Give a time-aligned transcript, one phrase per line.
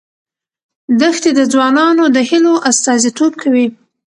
[1.01, 3.67] دښتې د ځوانانو د هیلو استازیتوب کوي.